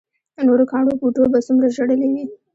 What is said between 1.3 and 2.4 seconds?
به څومره ژړلي وي.